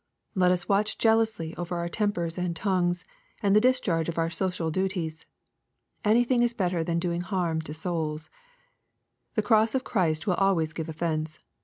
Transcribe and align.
Let 0.33 0.51
us 0.51 0.67
watch 0.67 0.97
jealously 0.97 1.55
over 1.57 1.77
our 1.77 1.87
tempers 1.87 2.39
and 2.39 2.55
tongues, 2.55 3.05
and 3.43 3.55
the 3.55 3.61
discharge 3.61 4.09
of 4.09 4.17
our 4.17 4.31
social 4.31 4.71
duties. 4.71 5.27
Anything 6.03 6.41
is 6.41 6.55
better 6.55 6.83
than 6.83 6.97
doing 6.97 7.21
harm 7.21 7.61
to 7.61 7.71
souls. 7.75 8.31
The 9.35 9.43
cross 9.43 9.75
of 9.75 9.83
Christ 9.83 10.25
will 10.25 10.33
always 10.33 10.73
give 10.73 10.89
offence. 10.89 11.37